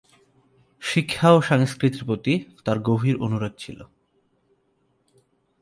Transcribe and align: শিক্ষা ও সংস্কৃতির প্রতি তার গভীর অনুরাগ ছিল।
শিক্ষা 0.81 1.27
ও 1.33 1.39
সংস্কৃতির 1.41 2.03
প্রতি 2.05 2.33
তার 2.65 2.77
গভীর 2.79 3.15
অনুরাগ 3.17 3.53
ছিল। 3.57 3.79